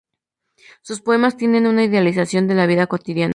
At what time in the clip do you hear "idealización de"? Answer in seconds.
1.83-2.55